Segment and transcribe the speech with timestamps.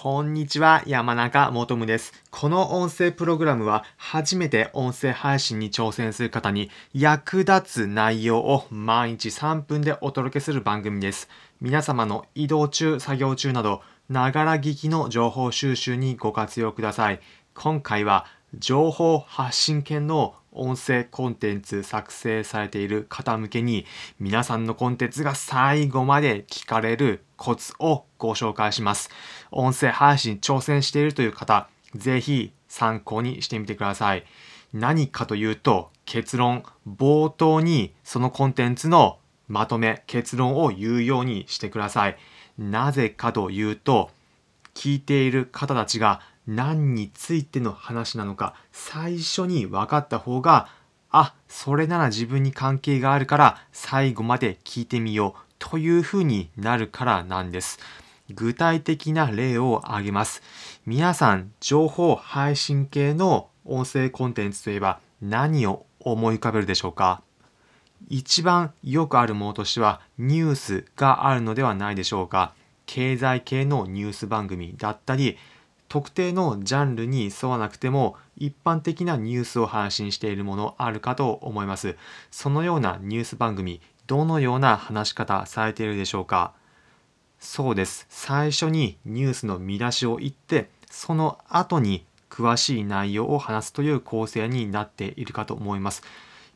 [0.00, 2.12] こんにちは、山中もとむです。
[2.30, 11.28] この音声プログラムは初めて音声配信に挑戦する方に役立つ内容を毎日3分でお届けする番組です。
[11.60, 17.20] 皆様の移動中、作業中など、ながら聞きの情報収集にご活用ください。
[17.52, 18.24] 今回は
[18.54, 23.86] 情報発信権の音声コンテンツ作成されている方向けに
[24.20, 29.10] 皆さんのコンテンツが最後まで聞かれるコツをご紹介します。
[29.50, 34.24] 音声配信挑戦しているという方、ぜひ参考にしてみてください。
[34.72, 42.16] 何かというと結論、冒頭にそのコンテンツのまとめ、結論を言うようにしてください。
[42.58, 44.10] なぜかというと、
[44.74, 50.68] 聞いている方たちが何についての話なのか最初に分かった方が
[51.10, 57.78] あそれなら自分に関係があるから最後まで聞いてみようというふうになるからなんです。
[58.30, 60.42] 具体的な例を挙げます。
[60.86, 67.22] 皆さん情報配信系の音声コンテンツといえば何を思い浮かべるでしょうか？
[68.08, 72.54] 一番よくあるものとしてはニュースがあるのではないでしょうか？
[72.86, 75.36] 経済系のニュース番組だったり
[75.88, 81.96] 特定のジャンルに沿わなくても一般的なニュースを配信しているものあるかと思います。
[82.30, 86.52] そのようなニュース番組、どのような話し方されているでしょうか
[87.38, 88.06] そうです。
[88.10, 96.02] 最初にニュースの見出しを言って、その後に詳しい内容を話すという構成になっているかと思います。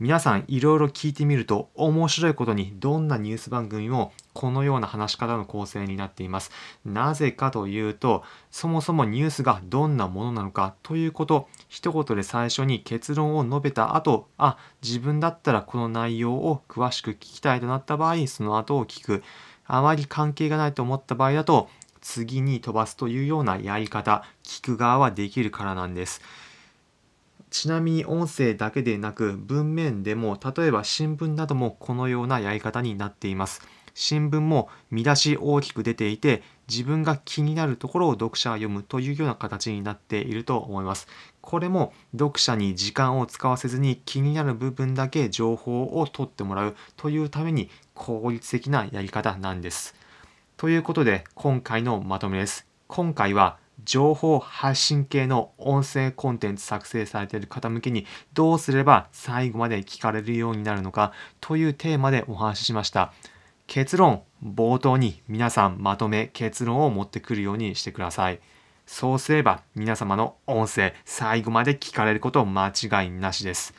[0.00, 6.52] 皆さんいろいろ聞いてみると面白いことにどんなニュース番組もこのような話し方の構成になっています。
[6.86, 19.22] なぜかというとそもそもニュースがどんなものなのかということ一言で最初に結論を述べた後あ自分だったらこの内容を詳しく聞きたいとなった場合その後を聞く
[19.66, 21.68] あまり関係がないと思った場合だと
[22.00, 26.22] 次に飛ばすというようなやり方聞く側はできるからなんです。
[27.50, 33.60] ちなみに音声だけでなく文面でも例えば新聞などもこのようなやり方になっています。
[33.92, 41.08] 新聞も見出し大きく出ていて自分が気になるところを読者は読むというような形になっていると思います。
[41.40, 49.96] これも読者に時間を使わせずに気になる部分だけ情報を取ってもらうというために効率的なやり方なんです。
[50.56, 52.66] ということで今回のまとめです。
[52.86, 63.12] 今回は情報発信系の音声コンテンツ作成されている方向けにどうすれば最後まで聞かれるようになるのかというテーマでお話ししました。
[63.66, 68.40] 結論、冒頭に皆さんまとめ結論を持ってくるようにしてください。
[68.86, 73.72] そうすれば皆様の音声最後まで聞かれること間違いなしです。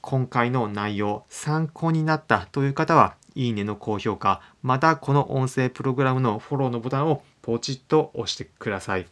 [0.00, 9.06] 今回の内容参考になったという方はいいねの高評価またこの音声プログラムのフォローのボタンをポチッと押してください。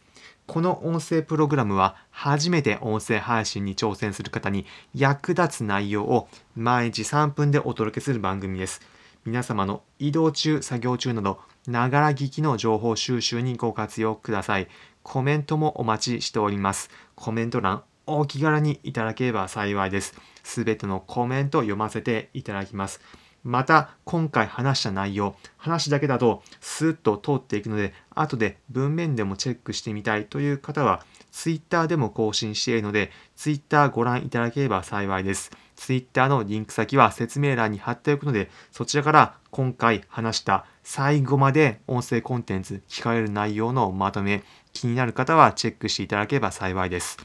[0.47, 8.81] この音声プログラムは初めて音声配信に挑戦する方に役立つ内容を毎日3分でお届けする番組です。
[9.25, 14.67] 皆様の移動中、作業中など、ながら聞きの情報収集にご活用ください。
[15.01, 16.91] コメントもお待ちしております。
[17.15, 20.13] コメント欄、お気軽にいただければ幸いです。
[20.43, 23.01] すべてのコメント読ませていただきます。
[23.45, 35.51] また今回話した内容話だけだとスーッと通っていくので後で文面でもチェックしてみたいという方は Twitter でも更新しているので Twitter ご覧いただければ幸いです。
[35.75, 47.17] Twitter のリンク先は説明欄に貼っておくのでそちらから今回話した最後まで音声コンテンツ聞かれる内容のまとめ気になる方はチェックしていただければ幸いです。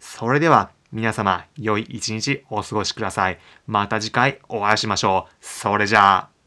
[0.00, 3.38] それでは皆様、良い一日お過ごしください。
[3.66, 5.34] また次回お会いしましょう。
[5.40, 6.37] それじゃあ。